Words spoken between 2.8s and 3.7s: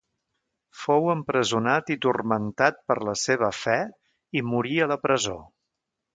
per la seva